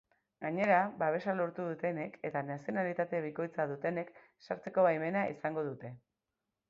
[0.43, 4.11] Gainera, babesa lortu dutenek eta nazionalitate bikoitza dutenek
[4.47, 5.93] sartzeko baimena izango dute.